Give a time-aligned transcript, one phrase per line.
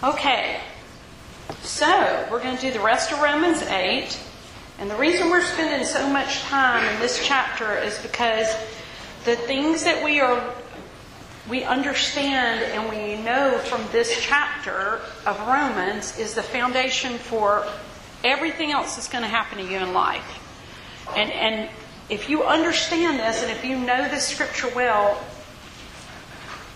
[0.00, 0.60] Okay,
[1.62, 4.16] so we're going to do the rest of Romans 8.
[4.78, 8.46] And the reason we're spending so much time in this chapter is because
[9.24, 10.54] the things that we are
[11.50, 17.66] we understand and we know from this chapter of Romans is the foundation for
[18.22, 21.08] everything else that's going to happen to you in life.
[21.16, 21.70] And and
[22.08, 25.20] if you understand this and if you know this scripture well,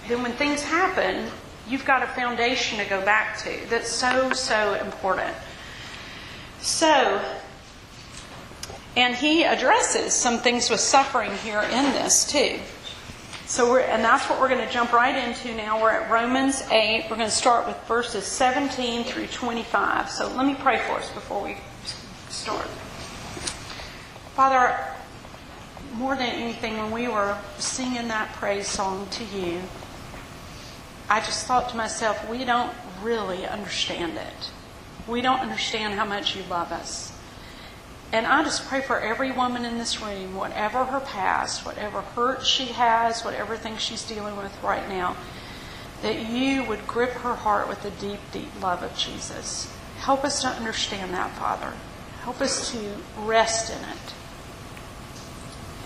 [0.08, 1.30] then when things happen,
[1.68, 5.34] you've got a foundation to go back to that's so, so important.
[6.60, 7.20] So,
[8.96, 12.58] and he addresses some things with suffering here in this too.
[13.46, 15.82] So we're, and that's what we're going to jump right into now.
[15.82, 17.06] We're at Romans 8.
[17.10, 20.08] We're going to start with verses 17 through 25.
[20.08, 21.56] So let me pray for us before we
[22.30, 22.66] start.
[24.34, 24.78] Father,
[25.94, 29.60] more than anything, when we were singing that praise song to you,
[31.12, 34.50] I just thought to myself, we don't really understand it.
[35.06, 37.12] We don't understand how much you love us.
[38.14, 42.46] And I just pray for every woman in this room, whatever her past, whatever hurt
[42.46, 45.14] she has, whatever thing she's dealing with right now,
[46.00, 49.70] that you would grip her heart with the deep, deep love of Jesus.
[49.98, 51.74] Help us to understand that, Father.
[52.22, 52.78] Help us to
[53.18, 54.14] rest in it.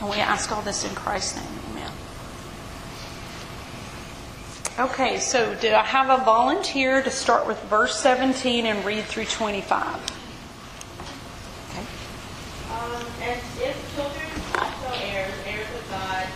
[0.00, 1.65] And we ask all this in Christ's name.
[4.76, 9.24] Okay, so do I have a volunteer to start with verse 17 and read through
[9.24, 9.72] 25?
[11.72, 11.80] Okay.
[11.80, 16.28] Um, and if children also heirs, heirs of God,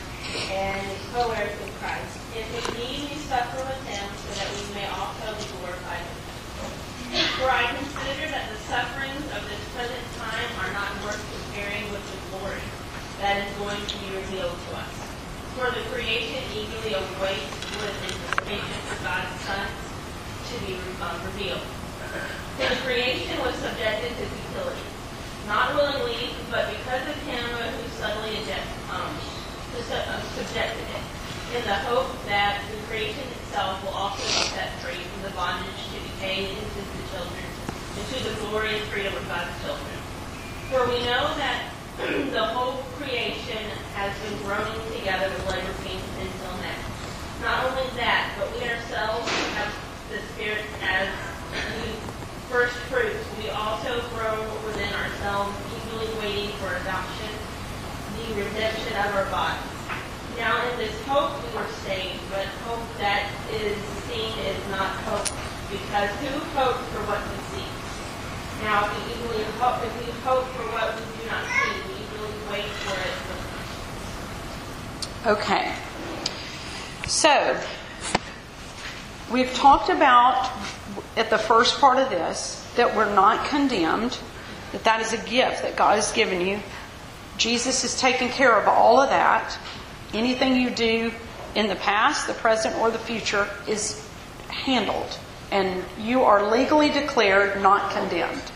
[0.56, 0.80] and
[1.12, 5.44] co-heirs with Christ, if indeed we suffer with him, so that we may also be
[5.60, 7.28] glorified with him.
[7.44, 12.08] For I consider that the sufferings of this present time are not worth comparing with
[12.08, 12.64] the glory
[13.20, 14.96] that is going to be revealed to us.
[15.60, 19.78] For the creation eagerly awaits with anticipation for God's sons
[20.50, 21.62] to be um, revealed.
[22.58, 24.86] The creation was subjected to futility,
[25.46, 28.36] not willingly, but because of him who subtly
[28.90, 29.14] um,
[30.34, 31.04] subjected it,
[31.56, 35.82] in the hope that the creation itself will also be set free from the bondage
[35.94, 37.46] to decay into the children,
[37.98, 39.96] into the glory and freedom of God's children.
[40.70, 41.70] For we know that
[42.32, 43.62] the whole creation
[43.94, 46.09] has been groaning together with labor pains.
[47.40, 49.24] Not only that, but we ourselves
[49.56, 49.72] have
[50.12, 51.08] the Spirit as
[51.48, 51.88] the
[52.52, 53.24] first fruits.
[53.40, 57.32] We also grow within ourselves, eagerly waiting for adoption,
[58.20, 59.64] the redemption of our bodies.
[60.36, 65.24] Now in this hope we were saved, but hope that is seen is not hope,
[65.72, 67.68] because who hopes for what we see?
[68.64, 72.04] Now if we eagerly hope, if we hope for what we do not see, we
[72.04, 73.16] eagerly wait for it.
[75.40, 75.72] Okay.
[77.10, 77.60] So,
[79.32, 80.48] we've talked about
[81.16, 84.16] at the first part of this that we're not condemned,
[84.70, 86.60] that that is a gift that God has given you.
[87.36, 89.58] Jesus has taken care of all of that.
[90.14, 91.12] Anything you do
[91.56, 94.08] in the past, the present, or the future is
[94.46, 95.18] handled.
[95.50, 98.52] And you are legally declared not condemned.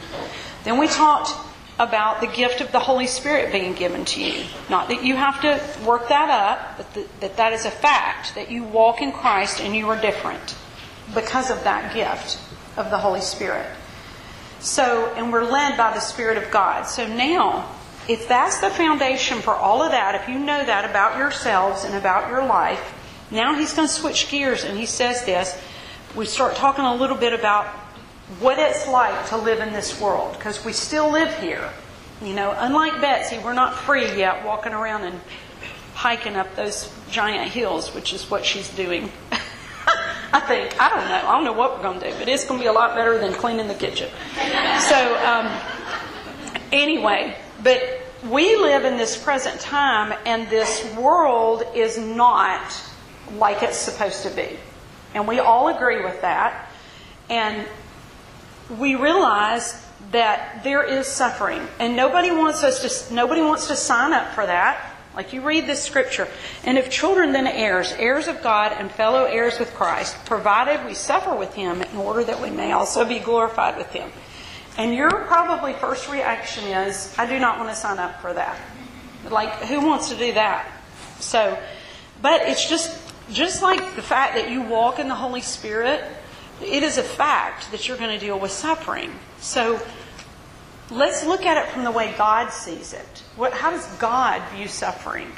[0.62, 1.32] Then we talked
[1.78, 4.44] about the gift of the Holy Spirit being given to you.
[4.70, 8.34] Not that you have to work that up, but that, that that is a fact,
[8.36, 10.56] that you walk in Christ and you are different
[11.14, 12.38] because of that gift
[12.76, 13.66] of the Holy Spirit.
[14.60, 16.84] So, and we're led by the Spirit of God.
[16.84, 17.68] So now,
[18.08, 21.94] if that's the foundation for all of that, if you know that about yourselves and
[21.94, 22.94] about your life,
[23.30, 25.60] now he's going to switch gears and he says this.
[26.14, 27.66] We start talking a little bit about
[28.40, 31.70] what it's like to live in this world because we still live here.
[32.22, 35.20] You know, unlike Betsy, we're not free yet walking around and
[35.94, 39.10] hiking up those giant hills, which is what she's doing.
[40.32, 40.80] I think.
[40.80, 41.28] I don't know.
[41.28, 42.94] I don't know what we're going to do, but it's going to be a lot
[42.96, 44.10] better than cleaning the kitchen.
[44.80, 45.48] So, um,
[46.72, 47.80] anyway, but
[48.28, 52.82] we live in this present time, and this world is not
[53.36, 54.56] like it's supposed to be.
[55.14, 56.68] And we all agree with that.
[57.30, 57.66] And
[58.70, 59.80] we realize
[60.10, 61.66] that there is suffering.
[61.78, 64.92] And nobody wants us to nobody wants to sign up for that.
[65.14, 66.28] Like you read this scripture.
[66.64, 70.94] And if children then heirs heirs of god and fellow heirs with christ provided we
[70.94, 74.10] suffer with him in order that we may also be glorified with him.
[74.76, 78.58] And your probably first reaction is i do not want to sign up for that.
[79.30, 80.70] Like who wants to do that?
[81.20, 81.58] So
[82.22, 83.00] but it's just
[83.32, 86.04] just like the fact that you walk in the holy spirit
[86.62, 89.12] it is a fact that you're going to deal with suffering.
[89.40, 89.80] So
[90.90, 93.22] let's look at it from the way God sees it.
[93.36, 95.32] What, how does God view suffering?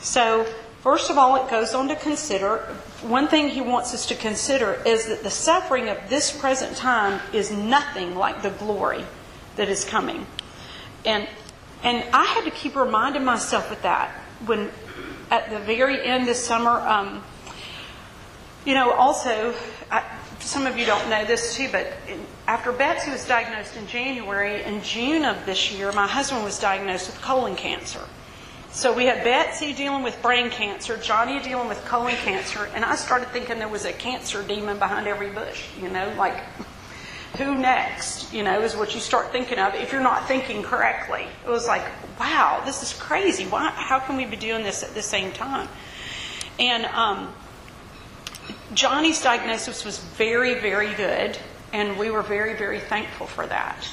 [0.00, 0.46] So
[0.82, 2.58] First of all, it goes on to consider
[3.02, 7.20] one thing he wants us to consider is that the suffering of this present time
[7.34, 9.04] is nothing like the glory
[9.56, 10.26] that is coming.
[11.04, 11.28] And
[11.82, 14.10] and I had to keep reminding myself of that
[14.46, 14.70] when
[15.30, 16.80] at the very end this summer.
[16.80, 17.22] Um,
[18.64, 19.54] you know, also,
[20.40, 21.92] some of you don't know this too, but
[22.46, 27.06] after Betsy was diagnosed in January, in June of this year, my husband was diagnosed
[27.08, 28.00] with colon cancer.
[28.72, 32.94] So we had Betsy dealing with brain cancer, Johnny dealing with colon cancer, and I
[32.94, 36.40] started thinking there was a cancer demon behind every bush, you know, like
[37.36, 41.26] who next, you know, is what you start thinking of if you're not thinking correctly.
[41.44, 41.82] It was like,
[42.18, 43.44] wow, this is crazy.
[43.44, 45.68] Why, how can we be doing this at the same time?
[46.58, 47.32] And um,
[48.74, 51.36] Johnny's diagnosis was very, very good,
[51.72, 53.88] and we were very, very thankful for that.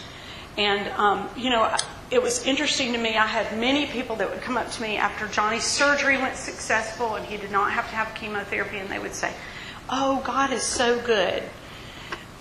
[0.57, 1.75] And, um, you know,
[2.09, 3.18] it was interesting to me.
[3.18, 7.15] I had many people that would come up to me after Johnny's surgery went successful
[7.15, 9.33] and he did not have to have chemotherapy, and they would say,
[9.89, 11.44] Oh, God is so good.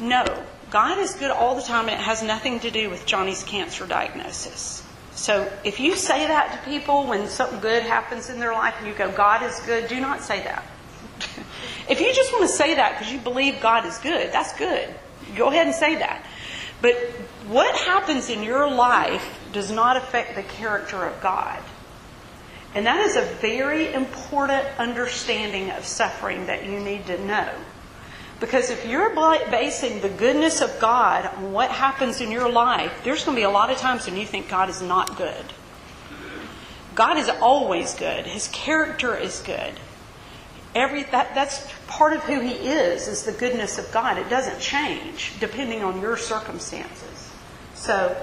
[0.01, 0.25] No,
[0.71, 3.87] God is good all the time, and it has nothing to do with Johnny's cancer
[3.87, 4.83] diagnosis.
[5.13, 8.87] So if you say that to people when something good happens in their life and
[8.87, 10.65] you go, God is good, do not say that.
[11.89, 14.89] if you just want to say that because you believe God is good, that's good.
[15.37, 16.27] Go ahead and say that.
[16.83, 16.95] But
[17.49, 21.59] what happens in your life does not affect the character of God.
[22.75, 27.51] And that is a very important understanding of suffering that you need to know.
[28.39, 29.15] Because if you're
[29.51, 33.45] basing the goodness of God on what happens in your life, there's going to be
[33.45, 35.45] a lot of times when you think God is not good.
[36.95, 38.27] God is always good.
[38.27, 39.73] His character is good.
[40.77, 44.19] Every that, that's part of who He is is the goodness of God.
[44.19, 47.33] It doesn't change depending on your circumstances.
[47.75, 48.15] So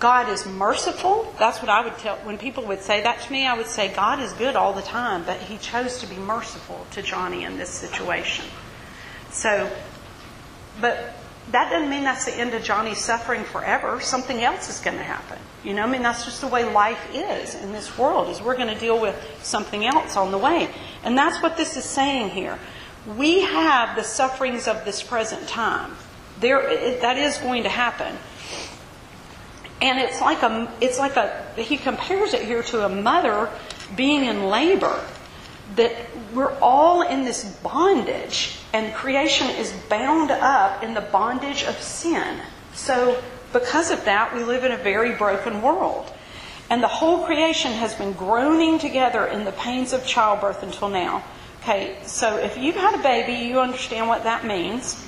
[0.00, 1.34] God is merciful.
[1.38, 3.46] That's what I would tell when people would say that to me.
[3.46, 6.86] I would say God is good all the time, but He chose to be merciful
[6.92, 8.46] to Johnny in this situation.
[9.30, 9.70] So,
[10.80, 11.14] but
[11.50, 14.00] that doesn't mean that's the end of Johnny's suffering forever.
[14.00, 15.38] Something else is going to happen.
[15.62, 18.56] You know, I mean, that's just the way life is in this world, is we're
[18.56, 20.70] going to deal with something else on the way.
[21.04, 22.58] And that's what this is saying here.
[23.16, 25.92] We have the sufferings of this present time.
[26.40, 28.16] There, that is going to happen.
[29.80, 33.50] And it's like a, it's like a, he compares it here to a mother
[33.96, 35.04] being in labor.
[35.76, 35.92] That
[36.34, 42.40] we're all in this bondage, and creation is bound up in the bondage of sin.
[42.74, 43.20] So,
[43.52, 46.12] because of that, we live in a very broken world.
[46.70, 51.22] And the whole creation has been groaning together in the pains of childbirth until now.
[51.60, 55.04] Okay, so if you've had a baby, you understand what that means.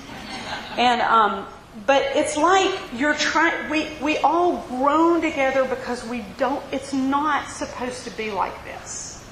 [0.77, 1.47] And, um,
[1.87, 7.49] but it's like you're trying, we, we all groan together because we don't, it's not
[7.49, 9.25] supposed to be like this.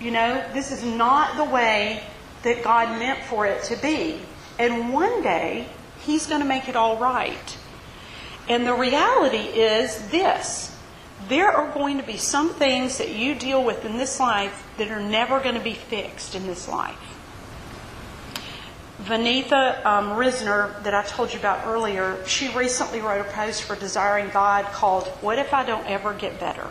[0.00, 2.02] You know, this is not the way
[2.42, 4.18] that God meant for it to be.
[4.58, 5.66] And one day,
[6.00, 7.56] He's going to make it all right.
[8.48, 10.76] And the reality is this
[11.28, 14.90] there are going to be some things that you deal with in this life that
[14.90, 16.98] are never going to be fixed in this life.
[19.02, 23.74] Vaneetha um, Risner, that I told you about earlier, she recently wrote a post for
[23.74, 26.68] Desiring God called What If I Don't Ever Get Better?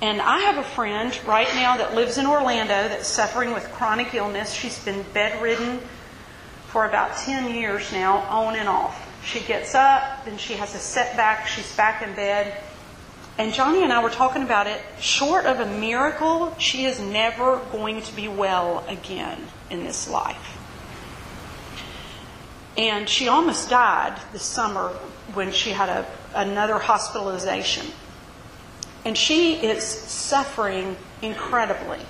[0.00, 4.14] And I have a friend right now that lives in Orlando that's suffering with chronic
[4.14, 4.52] illness.
[4.52, 5.80] She's been bedridden
[6.68, 9.04] for about 10 years now, on and off.
[9.24, 12.62] She gets up, then she has a setback, she's back in bed.
[13.38, 14.80] And Johnny and I were talking about it.
[14.98, 19.40] Short of a miracle, she is never going to be well again
[19.70, 20.56] in this life.
[22.76, 24.88] And she almost died this summer
[25.34, 27.86] when she had a, another hospitalization.
[29.04, 32.00] And she is suffering incredibly.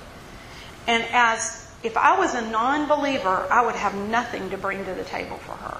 [0.86, 4.94] And as if I was a non believer, I would have nothing to bring to
[4.94, 5.78] the table for her.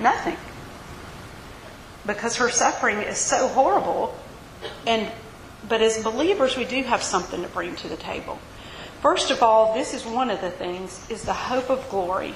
[0.00, 0.36] Nothing.
[2.04, 4.18] Because her suffering is so horrible.
[4.86, 5.10] And
[5.68, 8.38] but as believers we do have something to bring to the table.
[9.02, 12.34] First of all, this is one of the things is the hope of glory.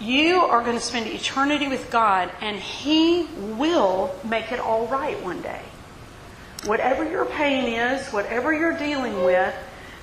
[0.00, 3.24] You are going to spend eternity with God and he
[3.56, 5.62] will make it all right one day
[6.64, 9.54] whatever your pain is, whatever you're dealing with,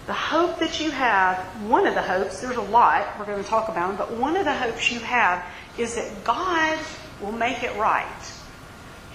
[0.07, 1.37] the hope that you have,
[1.69, 4.45] one of the hopes, there's a lot we're going to talk about but one of
[4.45, 5.43] the hopes you have
[5.77, 6.77] is that God
[7.21, 8.05] will make it right.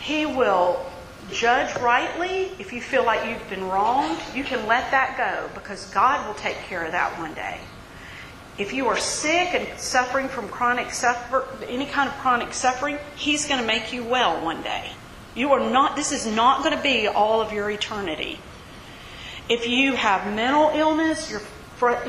[0.00, 0.84] He will
[1.32, 2.52] judge rightly.
[2.58, 6.34] If you feel like you've been wronged, you can let that go because God will
[6.34, 7.58] take care of that one day.
[8.58, 13.48] If you are sick and suffering from chronic suffer, any kind of chronic suffering, He's
[13.48, 14.90] going to make you well one day.
[15.34, 18.38] You are not, this is not going to be all of your eternity.
[19.48, 21.40] If you have mental illness, you're,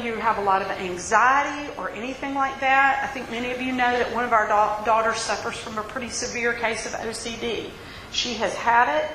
[0.04, 3.72] you have a lot of anxiety or anything like that, I think many of you
[3.72, 7.70] know that one of our da- daughters suffers from a pretty severe case of OCD.
[8.12, 9.10] She has had it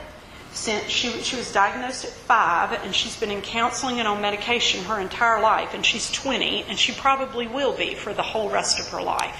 [0.52, 4.84] since she, she was diagnosed at five, and she's been in counseling and on medication
[4.84, 8.80] her entire life, and she's 20, and she probably will be for the whole rest
[8.80, 9.38] of her life.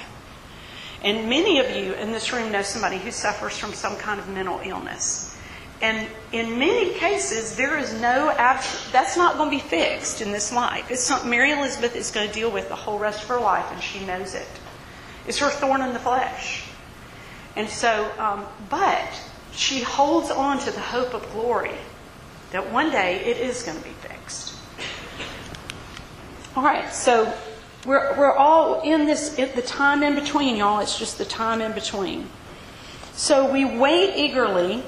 [1.02, 4.28] And many of you in this room know somebody who suffers from some kind of
[4.28, 5.36] mental illness.
[5.80, 8.32] And in many cases, there is no,
[8.92, 10.90] that's not going to be fixed in this life.
[10.90, 13.66] It's something Mary Elizabeth is going to deal with the whole rest of her life,
[13.70, 14.48] and she knows it.
[15.26, 16.64] It's her thorn in the flesh.
[17.56, 19.22] And so, um, but
[19.56, 21.74] she holds on to the hope of glory
[22.52, 24.54] that one day it is going to be fixed.
[26.54, 27.32] All right, so
[27.84, 30.80] we're, we're all in this, at the time in between, y'all.
[30.80, 32.28] It's just the time in between.
[33.12, 34.82] So we wait eagerly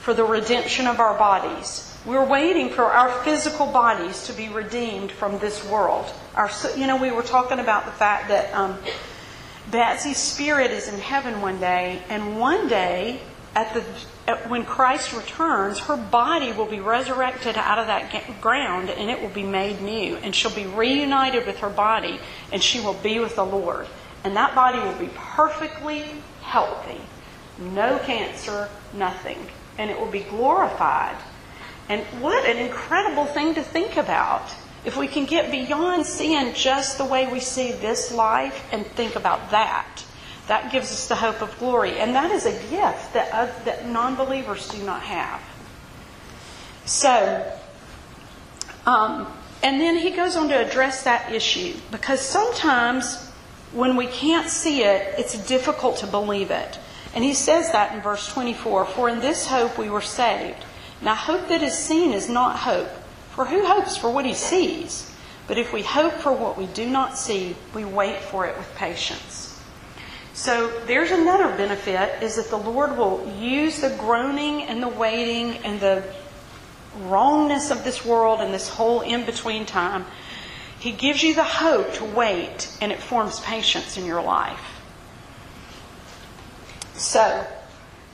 [0.00, 1.86] for the redemption of our bodies.
[2.06, 6.06] We're waiting for our physical bodies to be redeemed from this world.
[6.34, 8.78] Our, you know, we were talking about the fact that um,
[9.70, 13.20] Betsy's spirit is in heaven one day, and one day,
[13.54, 13.84] at the
[14.28, 19.20] at, when Christ returns, her body will be resurrected out of that ground, and it
[19.20, 22.20] will be made new, and she'll be reunited with her body,
[22.52, 23.86] and she will be with the Lord,
[24.24, 26.04] and that body will be perfectly
[26.42, 27.00] healthy,
[27.58, 29.48] no cancer, nothing
[29.80, 31.16] and it will be glorified.
[31.88, 34.42] And what an incredible thing to think about.
[34.84, 39.16] If we can get beyond seeing just the way we see this life and think
[39.16, 40.04] about that,
[40.50, 42.00] that gives us the hope of glory.
[42.00, 45.40] And that is a gift that, uh, that non believers do not have.
[46.86, 47.52] So,
[48.84, 53.30] um, and then he goes on to address that issue because sometimes
[53.72, 56.80] when we can't see it, it's difficult to believe it.
[57.14, 60.64] And he says that in verse 24 For in this hope we were saved.
[61.00, 62.90] Now, hope that is seen is not hope.
[63.36, 65.14] For who hopes for what he sees?
[65.46, 68.74] But if we hope for what we do not see, we wait for it with
[68.74, 69.49] patience.
[70.40, 75.58] So there's another benefit is that the Lord will use the groaning and the waiting
[75.66, 76.02] and the
[76.96, 80.06] wrongness of this world and this whole in between time.
[80.78, 84.80] He gives you the hope to wait and it forms patience in your life.
[86.94, 87.46] So,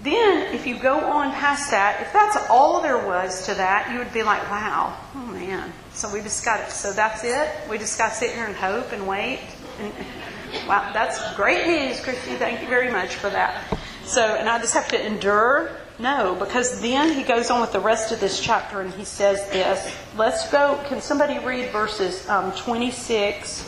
[0.03, 4.01] then if you go on past that, if that's all there was to that, you
[4.01, 5.73] would be like, wow, oh man.
[5.93, 6.73] So we just got it.
[6.73, 7.49] So that's it?
[7.71, 9.39] We just got to sit here and hope and wait?
[9.79, 9.93] And,
[10.67, 12.35] wow, that's great news, Christy.
[12.35, 13.63] Thank you very much for that.
[14.05, 15.71] So, and I just have to endure?
[15.99, 19.39] No, because then he goes on with the rest of this chapter and he says
[19.51, 19.97] this.
[20.17, 20.79] Let's go.
[20.89, 23.63] Can somebody read verses um, 26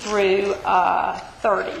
[0.00, 1.80] through uh, 30?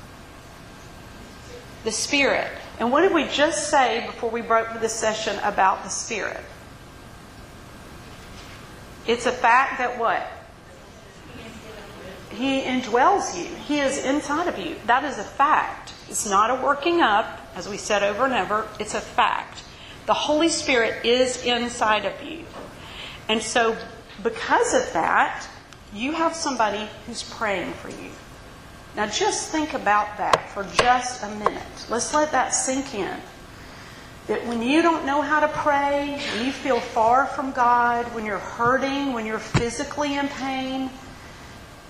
[1.83, 2.47] The Spirit.
[2.79, 6.41] And what did we just say before we broke this session about the Spirit?
[9.07, 10.27] It's a fact that what?
[12.29, 13.45] He indwells you.
[13.45, 14.75] He is inside of you.
[14.85, 15.93] That is a fact.
[16.07, 19.63] It's not a working up as we said over and over, it's a fact.
[20.05, 22.45] The Holy Spirit is inside of you.
[23.27, 23.75] And so,
[24.23, 25.47] because of that,
[25.93, 28.11] you have somebody who's praying for you.
[28.95, 31.87] Now, just think about that for just a minute.
[31.89, 33.17] Let's let that sink in.
[34.27, 38.25] That when you don't know how to pray, when you feel far from God, when
[38.25, 40.89] you're hurting, when you're physically in pain,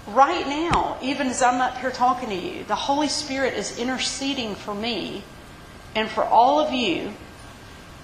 [0.07, 4.55] right now, even as I'm up here talking to you, the Holy Spirit is interceding
[4.55, 5.23] for me
[5.95, 7.13] and for all of you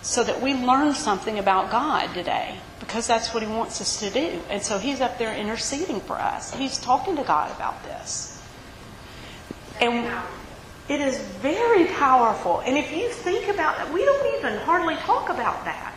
[0.01, 4.09] so that we learn something about God today because that's what He wants us to
[4.09, 4.41] do.
[4.49, 6.53] And so He's up there interceding for us.
[6.53, 8.36] He's talking to God about this.
[9.81, 10.11] And
[10.89, 12.61] it is very powerful.
[12.61, 15.93] And if you think about that, we don't even hardly talk about that.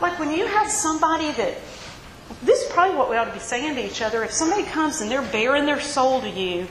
[0.00, 1.58] Like when you have somebody that,
[2.42, 4.24] this is probably what we ought to be saying to each other.
[4.24, 6.66] If somebody comes and they're baring their soul to you,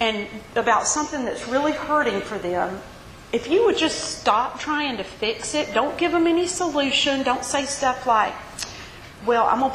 [0.00, 0.26] and
[0.56, 2.80] about something that's really hurting for them,
[3.32, 7.44] if you would just stop trying to fix it, don't give them any solution, don't
[7.44, 8.34] say stuff like,
[9.26, 9.72] well, I'm going to